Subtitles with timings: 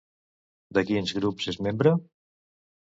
[0.79, 1.97] De quins grups és membre?